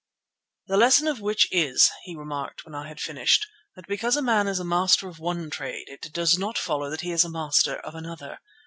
"The 0.65 0.77
lesson 0.77 1.07
of 1.07 1.21
which 1.21 1.47
is," 1.51 1.91
he 2.05 2.15
remarked 2.15 2.65
when 2.65 2.73
I 2.73 2.87
had 2.87 2.99
finished, 2.99 3.45
"that 3.75 3.85
because 3.87 4.17
a 4.17 4.23
man 4.23 4.47
is 4.47 4.59
master 4.63 5.07
of 5.07 5.19
one 5.19 5.51
trade, 5.51 5.85
it 5.89 6.11
does 6.11 6.39
not 6.39 6.57
follow 6.57 6.89
that 6.89 7.01
he 7.01 7.11
is 7.11 7.23
master 7.29 7.75
of 7.75 7.93
another. 7.93 8.39